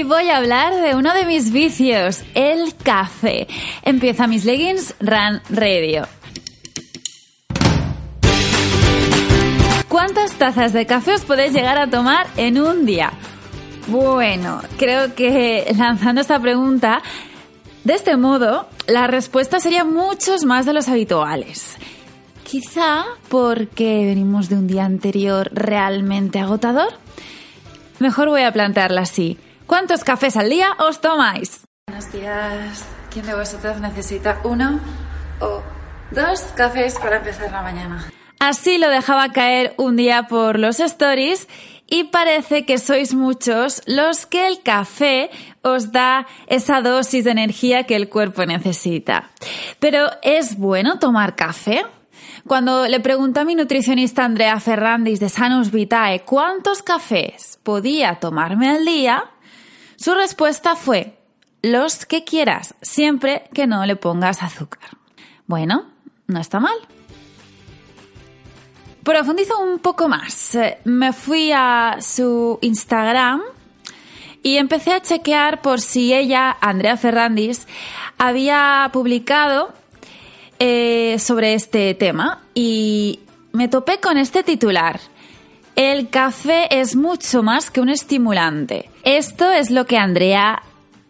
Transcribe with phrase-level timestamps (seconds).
[0.00, 3.46] Hoy voy a hablar de uno de mis vicios, el café.
[3.82, 6.06] Empieza mis leggings Run Radio.
[9.90, 13.12] ¿Cuántas tazas de café os podéis llegar a tomar en un día?
[13.88, 17.02] Bueno, creo que lanzando esta pregunta,
[17.84, 21.76] de este modo, la respuesta sería muchos más de los habituales.
[22.42, 26.88] Quizá porque venimos de un día anterior realmente agotador.
[27.98, 29.36] Mejor voy a plantearla así.
[29.70, 31.64] ¿Cuántos cafés al día os tomáis?
[31.86, 32.84] Buenos días.
[33.08, 34.80] ¿Quién de vosotros necesita uno
[35.38, 35.62] o
[36.10, 38.10] dos cafés para empezar la mañana?
[38.40, 41.46] Así lo dejaba caer un día por los stories
[41.86, 45.30] y parece que sois muchos los que el café
[45.62, 49.30] os da esa dosis de energía que el cuerpo necesita.
[49.78, 51.84] Pero ¿es bueno tomar café?
[52.44, 58.68] Cuando le pregunté a mi nutricionista Andrea Ferrandis de Sanus Vitae cuántos cafés podía tomarme
[58.68, 59.30] al día,
[60.00, 61.18] su respuesta fue
[61.62, 64.96] los que quieras, siempre que no le pongas azúcar.
[65.46, 65.90] Bueno,
[66.26, 66.76] no está mal.
[69.02, 70.56] Profundizo un poco más.
[70.84, 73.42] Me fui a su Instagram
[74.42, 77.66] y empecé a chequear por si ella, Andrea Ferrandis,
[78.16, 79.72] había publicado
[80.58, 83.20] eh, sobre este tema y
[83.52, 85.00] me topé con este titular.
[85.76, 88.89] El café es mucho más que un estimulante.
[89.04, 90.62] Esto es lo que Andrea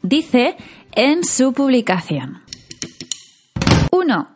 [0.02, 0.56] dice
[0.92, 2.42] en su publicación.
[3.90, 4.28] 1.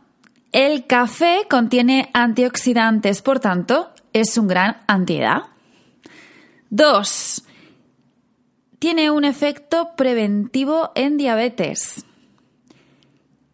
[0.53, 5.45] El café contiene antioxidantes, por tanto, es un gran antiedad.
[6.71, 7.45] 2.
[8.81, 12.05] Tiene un efecto preventivo en diabetes.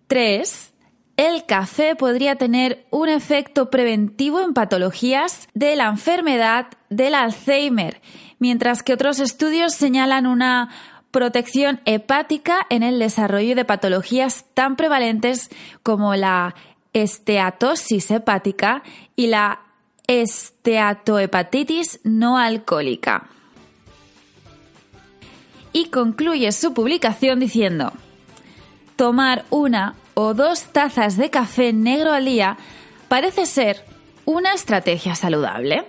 [0.07, 0.73] 3.
[1.21, 8.01] El café podría tener un efecto preventivo en patologías de la enfermedad del Alzheimer,
[8.39, 10.71] mientras que otros estudios señalan una
[11.11, 15.51] protección hepática en el desarrollo de patologías tan prevalentes
[15.83, 16.55] como la
[16.95, 18.83] esteatosis hepática
[19.15, 19.61] y la
[20.07, 23.29] esteatohepatitis no alcohólica.
[25.75, 27.93] Y concluye su publicación diciendo,
[28.97, 32.57] tomar una o dos tazas de café negro al día
[33.09, 33.85] parece ser
[34.25, 35.85] una estrategia saludable.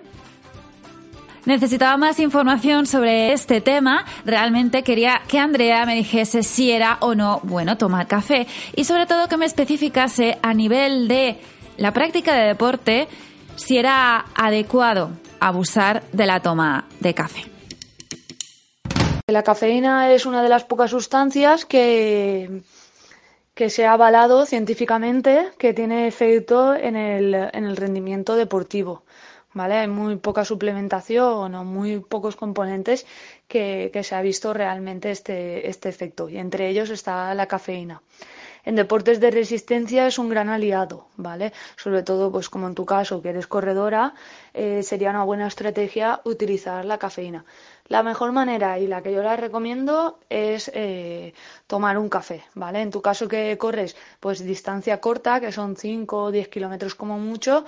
[1.46, 4.06] Necesitaba más información sobre este tema.
[4.26, 9.08] Realmente quería que Andrea me dijese si era o no bueno tomar café y sobre
[9.08, 11.40] todo que me especificase a nivel de
[11.78, 13.08] la práctica de deporte
[13.56, 17.46] si era adecuado abusar de la toma de café.
[19.28, 22.62] La cafeína es una de las pocas sustancias que,
[23.62, 29.04] que se ha avalado científicamente que tiene efecto en el, en el rendimiento deportivo.
[29.54, 29.76] ¿vale?
[29.76, 33.06] Hay muy poca suplementación o muy pocos componentes
[33.48, 38.02] que, que se ha visto realmente este, este efecto y entre ellos está la cafeína.
[38.64, 41.52] En deportes de resistencia es un gran aliado, ¿vale?
[41.76, 44.14] Sobre todo, pues como en tu caso, que eres corredora,
[44.54, 47.46] eh, sería una buena estrategia utilizar la cafeína.
[47.88, 51.34] La mejor manera y la que yo la recomiendo es eh,
[51.68, 52.82] tomar un café, ¿vale?
[52.82, 57.20] En tu caso que corres, pues distancia corta, que son 5 o 10 kilómetros como
[57.20, 57.66] mucho,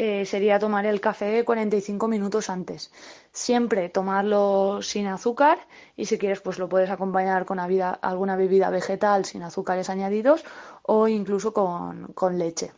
[0.00, 2.92] eh, sería tomar el café 45 minutos antes.
[3.32, 5.58] Siempre tomarlo sin azúcar
[5.96, 10.44] y si quieres pues lo puedes acompañar con alguna bebida vegetal sin azúcares añadidos
[10.82, 12.70] o incluso con, leche.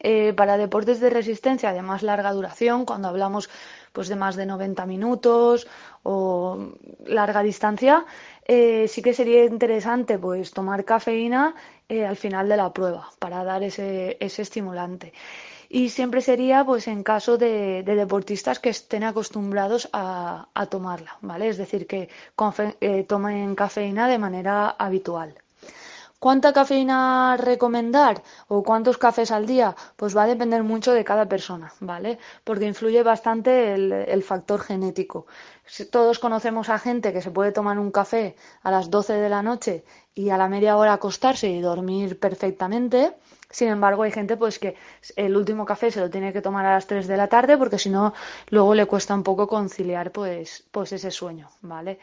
[0.00, 3.50] Eh, para deportes de resistencia de más larga duración, cuando hablamos
[3.92, 5.66] pues de más de 90 minutos
[6.02, 6.74] o
[7.06, 8.06] larga distancia,
[8.44, 11.54] eh, sí que sería interesante pues tomar cafeína
[11.88, 15.12] al final de la prueba para dar ese, ese estimulante
[15.72, 21.48] y siempre sería pues en caso de, deportistas que estén acostumbrados a, tomarla, ¿vale?
[21.48, 22.08] Es decir, que
[22.80, 25.32] eh, tomen cafeína de manera habitual.
[26.20, 29.74] ¿Cuánta cafeína recomendar o cuántos cafés al día?
[29.96, 32.18] Pues va a depender mucho de cada persona, ¿vale?
[32.44, 35.26] Porque influye bastante el, factor genético.
[35.90, 39.42] Todos conocemos a gente que se puede tomar un café a las 12 de la
[39.42, 39.82] noche
[40.14, 43.14] y a la media hora acostarse y dormir perfectamente.
[43.48, 44.76] Sin embargo, hay gente pues que
[45.16, 47.78] el último café se lo tiene que tomar a las 3 de la tarde porque
[47.78, 48.12] si no,
[48.50, 51.98] luego le cuesta un poco conciliar pues, pues ese sueño, ¿vale?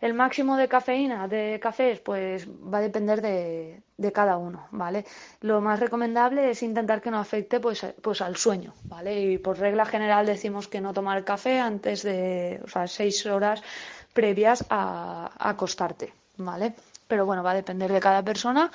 [0.00, 3.82] El máximo de cafeína de cafés pues va a depender de,
[4.12, 5.04] cada uno, ¿vale?
[5.40, 9.20] Lo más recomendable es intentar que no afecte pues, pues al sueño, ¿vale?
[9.20, 13.62] Y por regla general decimos que no tomar café antes de, o sea, seis horas
[14.12, 16.74] previas a, acostarte, ¿vale?
[17.06, 18.72] pero bueno, va a depender de cada persona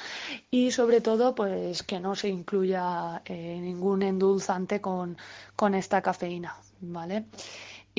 [0.52, 5.18] y sobre todo pues que no se incluya eh, ningún endulzante con,
[5.74, 7.26] esta cafeína, ¿vale?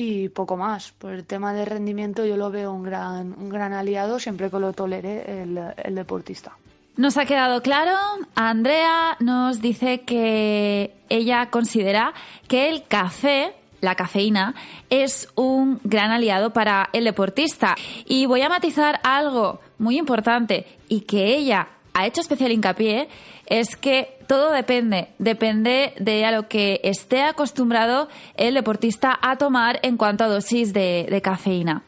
[0.01, 0.91] Y poco más.
[0.91, 4.59] Por el tema de rendimiento yo lo veo un gran, un gran aliado siempre que
[4.59, 6.57] lo tolere el, el deportista.
[6.97, 7.95] Nos ha quedado claro,
[8.35, 12.13] Andrea nos dice que ella considera
[12.47, 14.53] que el café la cafeína,
[14.89, 17.75] es un gran aliado para el deportista.
[18.05, 23.09] Y voy a matizar algo muy importante y que ella ha hecho especial hincapié,
[23.47, 29.79] es que todo depende, depende de a lo que esté acostumbrado el deportista a tomar
[29.83, 31.83] en cuanto a dosis de, de, cafeína.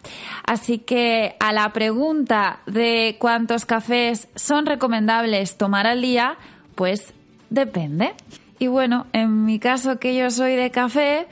[0.45, 6.37] Así que a la pregunta de cuántos cafés son recomendables tomar al día,
[6.75, 7.13] pues
[7.49, 8.13] depende.
[8.59, 11.27] Y bueno, en mi caso que yo soy de café,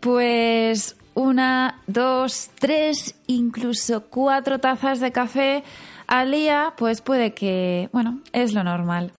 [0.00, 5.64] pues una, dos, tres, incluso cuatro tazas de café
[6.06, 9.12] al día, pues puede que, bueno, es lo normal.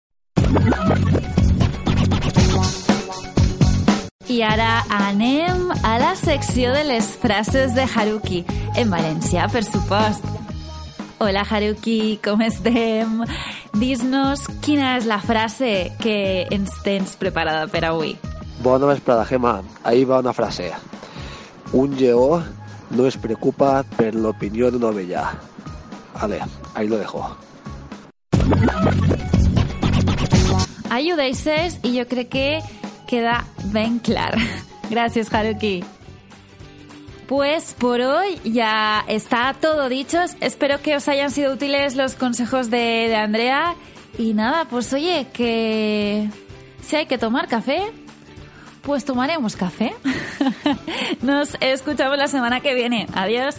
[4.27, 8.43] I ara anem a la secció de les frases de Haruki,
[8.75, 10.25] en valencià, per supost.
[11.23, 13.23] Hola Haruki, com estem?
[13.79, 18.17] Dis-nos quina la frase que ens tens preparada per avui.
[18.61, 19.61] Bona vesprada, Gemma.
[19.83, 20.73] Ahí va una frase.
[21.73, 22.43] Un lleó
[22.89, 25.25] no es preocupa per l'opinió d'una ovella.
[26.13, 26.39] Vale,
[26.73, 27.37] ahí lo dejo.
[30.89, 32.61] Ahí i jo crec que
[33.07, 34.37] queda ben clar.
[34.89, 35.83] Gracias, Haruki.
[37.27, 40.17] Pues por hoy ya está todo dicho.
[40.39, 42.77] Espero que os hayan sido útiles los consejos de,
[43.09, 43.75] de Andrea.
[44.17, 46.29] Y nada, pues oye, que
[46.81, 47.91] si hay que tomar café,
[48.87, 49.93] pues tomaremos café.
[51.21, 53.05] Nos escuchamos la semana que viene.
[53.13, 53.57] Adiós.